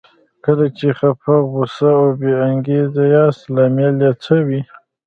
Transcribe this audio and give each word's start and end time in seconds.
کله 0.45 0.65
چې 0.77 0.87
خپه، 0.99 1.35
غوسه 1.51 1.89
او 1.99 2.07
بې 2.19 2.33
انګېزې 2.49 3.05
ياست 3.15 3.43
لامل 3.55 3.95
يې 4.05 4.11
څه 4.23 4.35
وي؟ 4.47 4.61